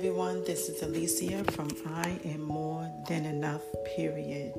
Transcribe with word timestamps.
everyone. 0.00 0.42
This 0.44 0.70
is 0.70 0.82
Alicia 0.82 1.44
from 1.52 1.68
I 1.86 2.18
Am 2.24 2.40
More 2.40 2.90
Than 3.06 3.26
Enough, 3.26 3.60
period. 3.94 4.54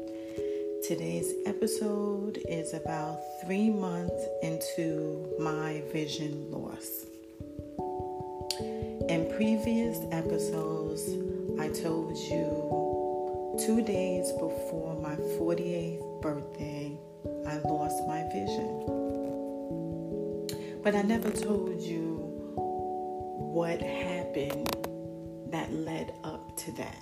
Today's 0.87 1.33
episode 1.47 2.37
is 2.47 2.75
about 2.75 3.19
three 3.43 3.71
months 3.71 4.23
into 4.43 5.27
my 5.39 5.81
vision 5.91 6.51
loss. 6.51 7.07
In 9.09 9.33
previous 9.35 9.97
episodes, 10.11 11.09
I 11.59 11.69
told 11.69 12.15
you 12.17 13.57
two 13.65 13.81
days 13.81 14.31
before 14.33 14.95
my 15.01 15.15
48th 15.15 16.21
birthday, 16.21 16.95
I 17.47 17.57
lost 17.67 17.97
my 18.05 18.21
vision. 18.31 18.85
But 20.83 20.93
I 20.93 21.01
never 21.01 21.31
told 21.31 21.81
you 21.81 22.29
what 23.55 23.81
happened 23.81 24.80
that 25.51 25.71
led 25.73 26.13
up 26.23 26.55
to 26.57 26.71
that. 26.73 26.95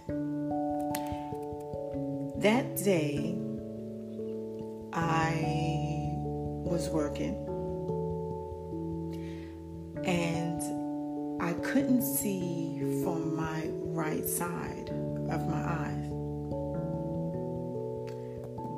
That 2.41 2.77
day, 2.77 3.35
I 4.93 6.11
was 6.65 6.89
working 6.89 7.35
and 10.05 11.41
I 11.41 11.53
couldn't 11.53 12.01
see 12.01 12.79
from 13.03 13.35
my 13.35 13.67
right 13.83 14.27
side 14.27 14.89
of 15.29 15.47
my 15.47 15.63
eyes. 15.63 16.09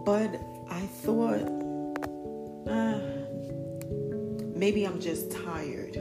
But 0.06 0.42
I 0.70 0.82
thought, 1.04 1.48
uh, 2.68 3.00
maybe 4.56 4.86
I'm 4.86 5.00
just 5.00 5.32
tired 5.32 5.94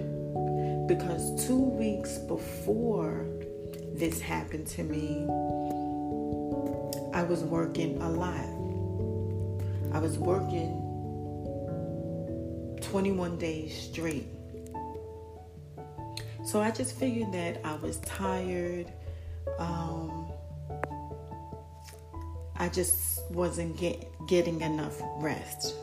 because 0.88 1.46
two 1.46 1.58
weeks 1.58 2.18
before 2.18 3.26
this 4.00 4.18
happened 4.18 4.66
to 4.66 4.82
me, 4.82 5.26
I 7.12 7.22
was 7.22 7.44
working 7.44 8.00
a 8.00 8.08
lot. 8.08 8.48
I 9.92 9.98
was 9.98 10.16
working 10.16 10.70
21 12.80 13.36
days 13.36 13.78
straight. 13.78 14.26
So 16.46 16.62
I 16.62 16.70
just 16.70 16.98
figured 16.98 17.30
that 17.34 17.60
I 17.62 17.74
was 17.74 17.98
tired. 17.98 18.90
Um, 19.58 20.32
I 22.56 22.70
just 22.70 23.30
wasn't 23.30 23.76
get, 23.76 24.10
getting 24.28 24.62
enough 24.62 24.98
rest. 25.18 25.74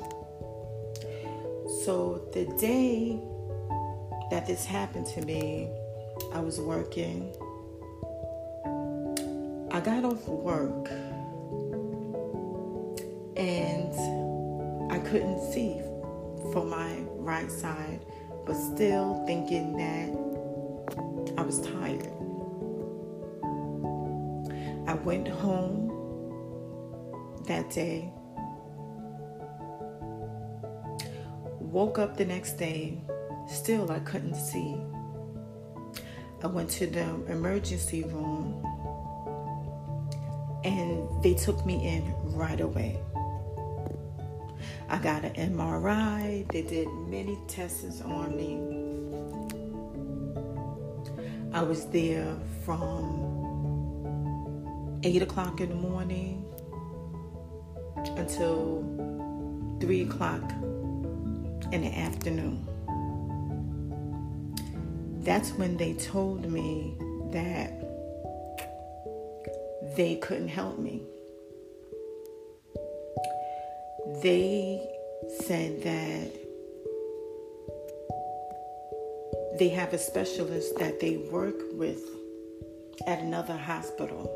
So 1.86 2.28
the 2.34 2.46
day 2.60 3.22
that 4.32 4.48
this 4.48 4.66
happened 4.66 5.06
to 5.06 5.22
me, 5.24 5.70
I 6.34 6.40
was 6.40 6.60
working. 6.60 7.32
I 9.78 9.80
got 9.80 10.04
off 10.04 10.28
work 10.28 10.90
and 13.38 13.94
I 14.92 14.98
couldn't 14.98 15.40
see 15.54 15.80
for 16.52 16.66
my 16.66 17.04
right 17.12 17.52
side, 17.52 18.04
but 18.48 18.56
still 18.56 19.24
thinking 19.28 19.78
that 19.78 20.10
I 21.38 21.44
was 21.44 21.62
tired. 21.62 22.12
I 24.88 24.96
went 24.96 25.28
home 25.28 25.94
that 27.46 27.70
day, 27.70 28.12
woke 31.60 32.00
up 32.00 32.18
the 32.18 32.26
next 32.26 32.54
day 32.54 33.00
Still, 33.48 33.90
I 33.92 34.00
couldn't 34.00 34.36
see. 34.36 34.76
I 36.44 36.48
went 36.48 36.70
to 36.72 36.86
the 36.86 37.06
emergency 37.32 38.04
room 38.04 38.62
and 40.68 41.24
they 41.24 41.34
took 41.34 41.66
me 41.66 41.88
in 41.88 42.14
right 42.34 42.60
away. 42.60 43.00
I 44.90 45.00
got 45.00 45.24
an 45.24 45.34
MRI, 45.34 46.50
they 46.52 46.62
did 46.62 46.88
many 47.08 47.38
tests 47.48 48.02
on 48.02 48.36
me. 48.36 48.60
I 51.54 51.64
was 51.64 51.86
there 51.88 52.38
from 52.64 53.40
8 55.04 55.22
o'clock 55.22 55.62
in 55.62 55.70
the 55.70 55.76
morning 55.76 56.46
until 58.18 58.84
3 59.80 60.02
o'clock 60.02 60.52
in 61.72 61.82
the 61.82 61.98
afternoon 61.98 62.68
that's 65.28 65.52
when 65.52 65.76
they 65.76 65.94
told 65.96 66.50
me 66.50 66.96
that 67.34 67.87
they 69.98 70.16
couldn't 70.16 70.48
help 70.48 70.80
me. 70.80 71.02
They 74.24 74.88
said 75.42 75.84
that 75.84 76.32
they 79.60 79.70
have 79.70 79.92
a 79.94 79.98
specialist 79.98 80.78
that 80.78 81.02
they 81.02 81.18
work 81.18 81.56
with 81.74 82.02
at 83.06 83.20
another 83.20 83.58
hospital. 83.58 84.32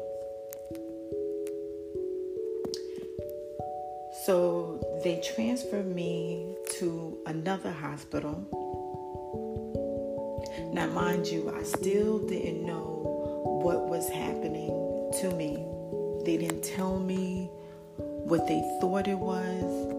So 4.26 5.00
they 5.04 5.22
transferred 5.36 5.96
me 5.96 6.58
to 6.80 7.18
another 7.26 7.72
hospital 7.72 8.46
now, 10.74 10.88
mind 10.88 11.28
you, 11.28 11.54
I 11.54 11.64
still 11.64 12.20
didn't 12.20 12.66
know 12.66 13.60
what 13.64 13.88
was 13.88 14.10
happening 14.10 14.91
to 15.14 15.32
me. 15.32 15.66
They 16.26 16.38
didn't 16.38 16.64
tell 16.64 17.00
me 17.00 17.50
what 17.98 18.48
they 18.48 18.62
thought 18.80 19.08
it 19.08 19.18
was. 19.18 19.90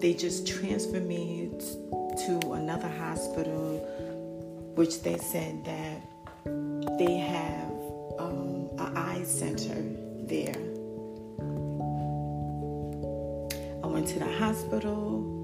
They 0.00 0.14
just 0.14 0.46
transferred 0.46 1.06
me 1.06 1.50
to 2.26 2.52
another 2.52 2.88
hospital, 2.88 3.78
which 4.74 5.02
they 5.02 5.16
said 5.18 5.64
that 5.64 6.02
they 6.98 7.16
have 7.18 7.70
um, 8.18 8.68
an 8.78 8.96
eye 8.96 9.22
center 9.24 9.82
there. 10.26 10.56
I 13.82 13.86
went 13.86 14.08
to 14.08 14.18
the 14.18 14.32
hospital 14.38 15.41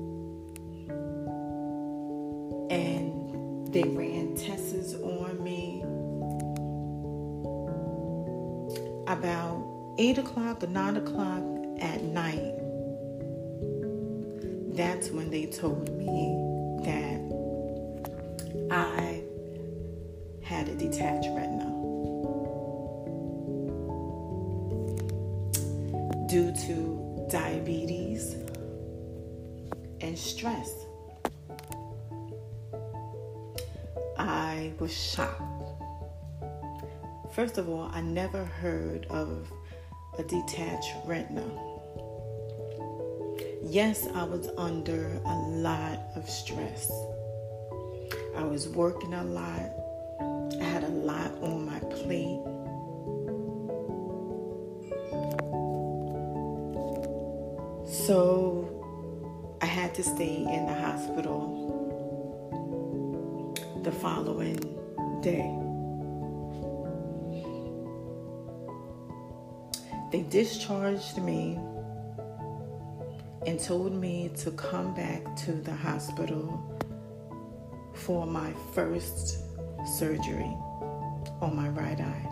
8 10.09 10.17
o'clock 10.17 10.63
or 10.63 10.69
9 10.69 10.97
o'clock 10.97 11.43
at 11.81 12.03
night. 12.03 12.55
That's 14.75 15.11
when 15.11 15.29
they 15.31 15.45
told 15.45 15.87
me 15.99 16.35
that 16.83 17.21
I 18.71 19.23
had 20.43 20.71
a 20.71 20.75
detached 20.77 21.29
retina. 21.37 21.67
Due 26.27 26.55
to 26.67 27.29
diabetes 27.31 28.35
and 30.01 30.19
stress. 30.19 30.73
I 34.17 34.73
was 34.79 34.91
shocked. 34.91 35.43
First 37.35 37.59
of 37.59 37.69
all, 37.69 37.91
I 37.93 38.01
never 38.01 38.43
heard 38.43 39.05
of 39.11 39.53
a 40.19 40.25
detached 40.25 40.95
retina. 41.07 41.45
Yes, 43.63 44.09
I 44.15 44.25
was 44.25 44.49
under 44.57 45.21
a 45.25 45.35
lot 45.49 46.01
of 46.17 46.29
stress. 46.29 46.91
I 48.37 48.43
was 48.43 48.69
working 48.69 49.15
a 49.15 49.23
lot. 49.23 49.71
I 50.61 50.65
had 50.65 50.83
a 50.85 50.89
lot 50.89 51.31
on 51.43 51.65
my 51.67 51.79
plate. 51.79 52.41
So 57.87 58.69
I 59.61 59.67
had 59.67 59.95
to 59.95 60.03
stay 60.03 60.37
in 60.37 60.67
the 60.67 60.75
hospital 60.75 61.55
the 63.83 63.93
following 63.93 64.59
day. 65.23 65.68
They 70.11 70.23
discharged 70.23 71.19
me 71.19 71.59
and 73.47 73.61
told 73.61 73.93
me 73.93 74.31
to 74.37 74.51
come 74.53 74.95
back 74.95 75.37
to 75.45 75.53
the 75.53 75.75
hospital 75.75 76.65
for 77.95 78.27
my 78.27 78.53
first 78.75 79.39
surgery 79.99 80.57
on 81.41 81.55
my 81.55 81.69
right 81.69 82.01
eye. 82.01 82.29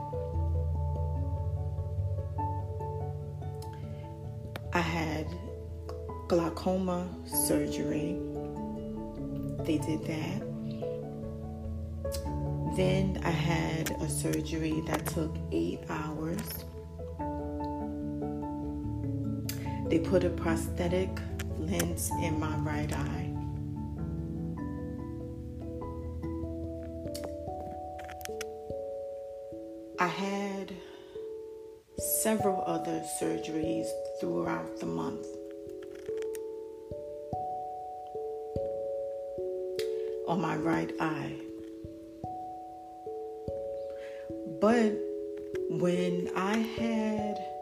I 4.73 4.81
had 4.81 5.27
glaucoma 6.29 7.09
surgery. 7.27 8.19
They 9.61 9.79
did 9.79 10.05
that. 10.07 10.43
Then 12.77 13.21
I 13.25 13.31
had 13.31 13.91
a 14.03 14.09
surgery 14.09 14.83
that 14.87 15.07
took 15.07 15.35
eight 15.53 15.81
hours. 15.89 16.41
They 19.89 20.01
put 20.01 20.25
a 20.25 20.31
prosthetic 20.31 21.11
lens 21.59 22.11
in 22.21 22.41
my 22.41 22.57
right 22.57 22.93
eye. 22.93 23.33
I 30.01 30.09
had 30.09 30.75
several 31.99 32.65
other 32.67 33.01
surgeries 33.21 33.87
throughout 34.21 34.81
the 34.81 34.87
month. 34.87 35.25
On 40.27 40.41
my 40.41 40.57
right 40.57 40.93
eye. 40.99 41.37
But 44.61 44.93
when 45.71 46.29
I 46.35 46.57
had 46.57 47.56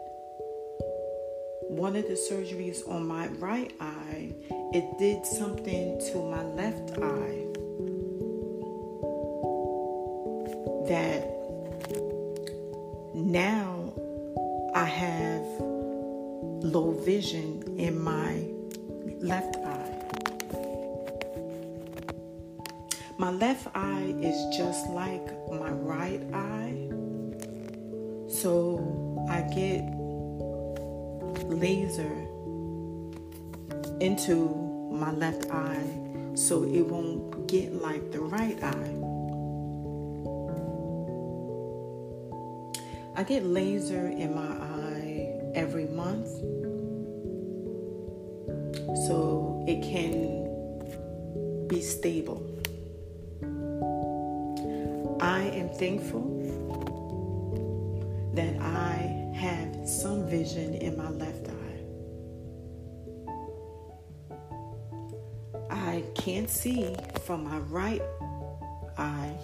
one 1.67 1.95
of 1.95 2.03
the 2.03 2.13
surgeries 2.13 2.87
on 2.87 3.07
my 3.07 3.27
right 3.39 3.73
eye, 3.79 4.33
it 4.73 4.97
did 4.97 5.25
something 5.25 5.99
to 6.11 6.17
my 6.17 6.43
left 6.43 6.91
eye 6.99 7.45
that 10.87 11.25
now 13.13 13.93
I 14.75 14.85
have 14.85 15.41
low 16.63 16.91
vision 17.03 17.63
in 17.77 17.99
my 17.99 18.45
left 19.19 19.55
eye. 19.57 19.91
My 23.17 23.31
left 23.31 23.67
eye 23.73 24.13
is 24.21 24.57
just 24.57 24.87
like 24.89 25.25
my 25.49 25.71
right 25.71 26.21
eye. 26.33 26.89
So 28.27 29.25
I 29.29 29.41
get 29.55 29.94
laser 31.49 32.27
into 33.99 34.47
my 34.91 35.11
left 35.11 35.49
eye 35.51 36.05
so 36.35 36.63
it 36.63 36.81
won't 36.81 37.47
get 37.47 37.73
like 37.81 38.11
the 38.11 38.19
right 38.19 38.61
eye. 38.63 38.95
I 43.17 43.23
get 43.23 43.45
laser 43.45 44.07
in 44.07 44.35
my 44.35 44.41
eye 44.41 45.51
every 45.55 45.85
month 45.85 46.27
so 49.07 49.63
it 49.67 49.81
can 49.81 51.67
be 51.67 51.81
stable. 51.81 52.43
I 55.21 55.43
am 55.43 55.69
thankful 55.69 56.25
that 58.33 58.53
I 58.59 59.31
have 59.33 59.74
some 59.85 60.27
vision 60.27 60.75
in 60.75 60.97
my 60.97 61.09
left 61.09 61.47
eye. 61.49 61.53
I 65.69 66.03
can't 66.15 66.49
see 66.49 66.95
from 67.25 67.43
my 67.43 67.59
right 67.59 68.01
eye 68.97 69.35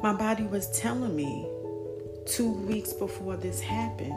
My 0.00 0.12
body 0.12 0.44
was 0.44 0.70
telling 0.78 1.16
me 1.16 1.44
two 2.24 2.52
weeks 2.52 2.92
before 2.92 3.36
this 3.36 3.60
happened 3.60 4.14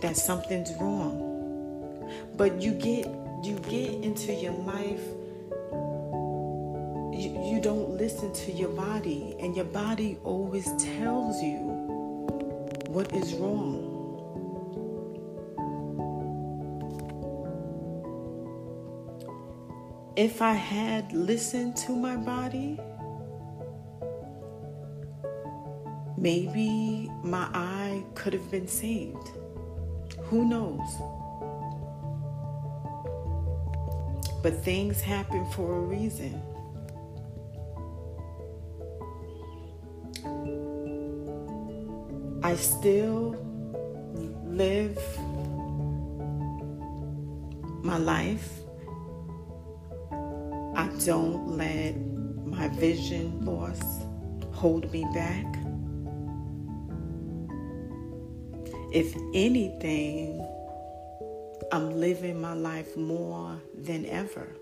that 0.00 0.16
something's 0.16 0.70
wrong. 0.80 2.08
But 2.36 2.62
you 2.62 2.70
get 2.70 3.06
you 3.42 3.58
get 3.68 3.94
into 3.94 4.32
your 4.32 4.52
life 4.52 5.02
you, 7.44 7.60
don't 7.60 7.90
listen 7.90 8.32
to 8.32 8.52
your 8.52 8.70
body 8.70 9.36
and 9.38 9.54
your 9.54 9.66
body 9.66 10.18
always 10.24 10.64
tells 10.78 11.42
you 11.42 11.58
what 12.88 13.12
is 13.14 13.34
wrong. 13.34 13.90
If 20.16 20.40
I 20.40 20.52
had 20.52 21.12
listened 21.12 21.76
to 21.78 21.92
my 21.92 22.16
body, 22.16 22.78
maybe 26.16 27.10
my 27.22 27.48
eye 27.52 28.04
could 28.14 28.32
have 28.32 28.50
been 28.50 28.68
saved. 28.68 29.30
Who 30.24 30.48
knows? 30.48 30.88
But 34.42 34.62
things 34.62 35.00
happen 35.00 35.44
for 35.50 35.76
a 35.76 35.80
reason. 35.80 36.40
I 42.44 42.56
still 42.56 43.34
live 44.44 44.98
my 47.82 47.96
life 47.96 48.50
I 50.76 50.88
don't 51.06 51.56
let 51.56 51.94
my 52.44 52.68
vision 52.68 53.44
loss 53.46 53.80
hold 54.52 54.92
me 54.92 55.06
back. 55.14 55.46
If 58.92 59.16
anything, 59.32 60.46
I'm 61.72 61.98
living 61.98 62.40
my 62.40 62.52
life 62.52 62.96
more 62.96 63.58
than 63.72 64.04
ever. 64.06 64.54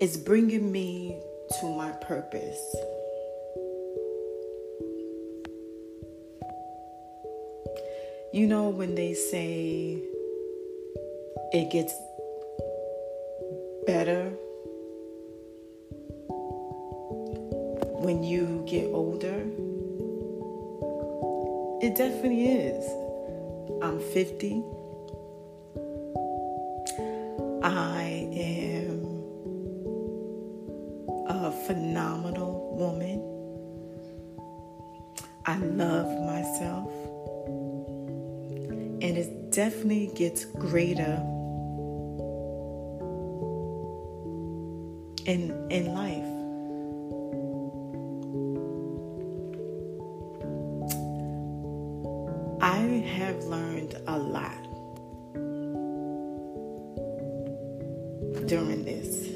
It's 0.00 0.16
bringing 0.16 0.72
me 0.72 1.20
to 1.60 1.66
my 1.76 1.92
purpose. 1.92 2.76
You 8.32 8.46
know, 8.46 8.68
when 8.68 8.94
they 8.94 9.14
say 9.14 9.98
it 11.52 11.70
gets 11.70 11.92
better 13.86 14.32
when 18.00 18.22
you 18.22 18.64
get 18.66 18.86
older. 18.92 19.42
It 21.84 21.96
definitely 21.96 22.46
is. 22.46 22.84
I'm 23.82 23.98
50. 23.98 24.62
I 27.62 28.28
am 28.32 29.22
a 31.28 31.52
phenomenal 31.66 32.76
woman. 32.76 33.26
I 35.46 35.56
love 35.58 36.08
myself. 36.26 37.09
And 39.02 39.16
it 39.16 39.50
definitely 39.50 40.10
gets 40.14 40.44
greater 40.44 41.16
in 45.26 45.50
in 45.70 45.94
life. 45.94 46.30
I 52.62 52.78
have 53.16 53.42
learned 53.44 53.96
a 54.06 54.18
lot 54.18 54.60
during 58.46 58.84
this. 58.84 59.28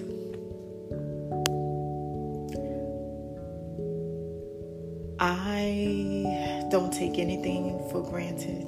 I 5.18 6.68
don't 6.70 6.92
take 6.92 7.18
anything 7.18 7.78
for 7.90 8.02
granted. 8.02 8.66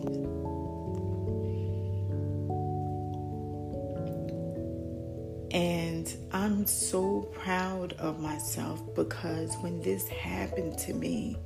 And 5.56 6.14
I'm 6.32 6.66
so 6.66 7.22
proud 7.32 7.94
of 7.94 8.20
myself 8.20 8.78
because 8.94 9.56
when 9.62 9.80
this 9.80 10.06
happened 10.06 10.76
to 10.80 10.92
me, 10.92 11.38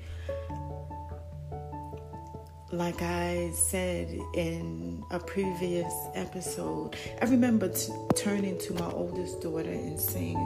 like 2.73 3.01
I 3.03 3.53
said 3.55 4.19
in 4.35 5.05
a 5.13 5.21
previous 5.21 5.95
episode, 6.17 6.97
I 7.23 7.27
remember 7.27 7.69
t- 7.69 7.93
turning 8.17 8.59
to 8.59 8.75
my 8.75 8.91
oldest 8.91 9.43
daughter 9.43 9.71
and 9.71 10.01
saying, 10.01 10.39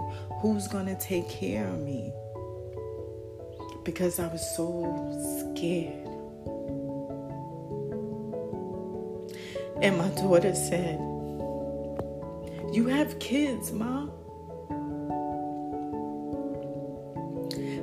Who's 0.43 0.69
going 0.69 0.85
to 0.85 0.97
take 0.97 1.27
care 1.31 1.67
of 1.67 1.81
me? 1.81 2.13
Because 3.83 4.19
I 4.19 4.27
was 4.27 4.43
so 4.55 4.85
scared. 5.41 6.07
And 9.83 9.97
my 9.97 10.11
daughter 10.21 10.55
said, 10.55 11.01
you 12.75 12.87
have 12.89 13.19
kids, 13.21 13.71
Mom. 13.71 14.11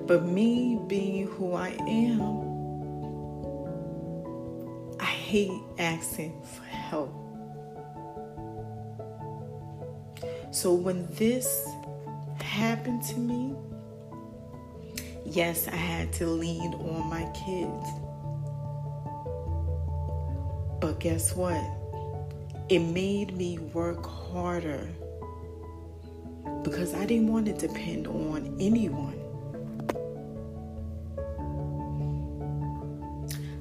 But 0.05 0.25
me 0.25 0.77
being 0.88 1.27
who 1.27 1.53
I 1.53 1.69
am, 1.88 2.41
I 5.00 5.05
hate 5.05 5.62
asking 5.79 6.41
for 6.41 6.63
help. 6.65 7.13
So 10.51 10.74
when 10.74 11.07
this 11.12 11.65
happened 12.41 13.01
to 13.03 13.17
me, 13.17 13.55
yes, 15.24 15.69
I 15.69 15.75
had 15.77 16.12
to 16.13 16.27
lean 16.27 16.74
on 16.74 17.07
my 17.10 17.24
kids. 17.31 17.88
But 20.81 21.00
guess 21.00 21.33
what? 21.33 21.80
It 22.72 22.80
made 22.80 23.36
me 23.36 23.60
work 23.74 24.06
harder 24.06 24.88
because 26.63 26.94
I 26.94 27.06
didn't 27.06 27.28
want 27.28 27.48
to 27.48 27.68
depend 27.68 28.08
on 28.08 28.56
anyone. 28.62 29.20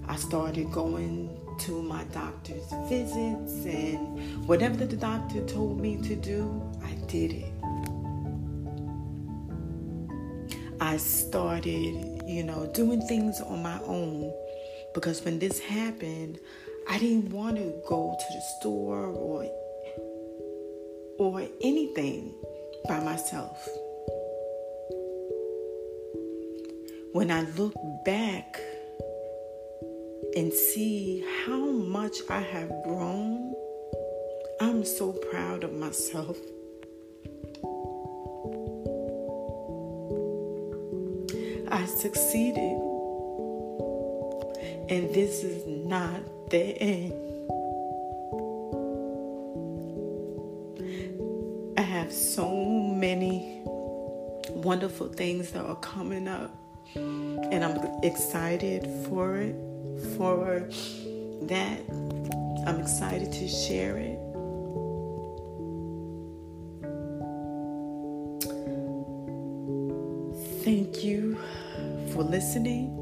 I 0.06 0.14
started 0.14 0.70
going 0.70 1.36
to 1.58 1.82
my 1.82 2.04
doctor's 2.12 2.72
visits, 2.88 3.64
and 3.66 4.46
whatever 4.46 4.86
the 4.86 4.96
doctor 4.96 5.44
told 5.44 5.80
me 5.80 5.96
to 6.02 6.14
do, 6.14 6.62
I 6.80 6.92
did 7.08 7.32
it. 7.32 7.52
I 10.80 10.98
started, 10.98 12.22
you 12.28 12.44
know, 12.44 12.70
doing 12.72 13.04
things 13.08 13.40
on 13.40 13.60
my 13.60 13.80
own 13.80 14.32
because 14.94 15.24
when 15.24 15.40
this 15.40 15.58
happened, 15.58 16.38
I 16.90 16.98
didn't 16.98 17.30
want 17.30 17.56
to 17.56 17.72
go 17.86 18.18
to 18.18 18.34
the 18.34 18.40
store 18.58 19.06
or 19.06 19.44
or 21.20 21.46
anything 21.62 22.34
by 22.88 22.98
myself. 22.98 23.68
When 27.12 27.30
I 27.30 27.42
look 27.56 27.74
back 28.04 28.58
and 30.34 30.52
see 30.52 31.24
how 31.46 31.60
much 31.60 32.16
I 32.28 32.40
have 32.40 32.70
grown, 32.82 33.54
I'm 34.60 34.84
so 34.84 35.12
proud 35.30 35.62
of 35.62 35.72
myself. 35.72 36.36
I 41.70 41.86
succeeded, 41.86 42.80
and 44.88 45.14
this 45.14 45.44
is 45.44 45.64
not 45.68 46.20
the 46.50 46.76
end. 46.80 47.12
Eh. 47.12 47.16
I 51.78 51.82
have 51.82 52.12
so 52.12 52.64
many 52.64 53.62
wonderful 54.50 55.08
things 55.08 55.52
that 55.52 55.64
are 55.64 55.76
coming 55.76 56.28
up, 56.28 56.50
and 56.94 57.64
I'm 57.64 57.78
excited 58.02 58.86
for 59.08 59.36
it 59.36 59.54
for 60.16 60.68
that. 61.42 61.80
I'm 62.66 62.80
excited 62.80 63.32
to 63.32 63.48
share 63.48 63.96
it. 63.96 64.18
Thank 70.64 71.02
you 71.04 71.38
for 72.12 72.22
listening. 72.22 72.96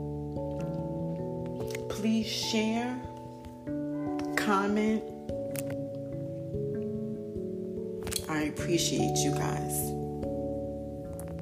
Please 1.88 2.26
share, 2.26 2.98
comment. 4.49 5.02
I 8.31 8.45
appreciate 8.45 9.19
you 9.19 9.33
guys. 9.33 9.76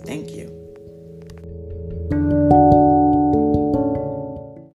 Thank 0.04 0.32
you. 0.32 0.65